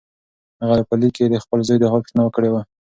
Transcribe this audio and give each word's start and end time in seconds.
هغه 0.61 0.75
په 0.89 0.95
لیک 0.99 1.13
کې 1.17 1.25
د 1.29 1.35
خپل 1.43 1.59
زوی 1.67 1.77
د 1.79 1.85
حال 1.91 2.01
پوښتنه 2.03 2.23
کړې 2.35 2.49
وه. 2.51 2.61